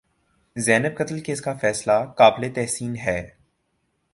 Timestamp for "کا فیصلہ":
1.41-1.97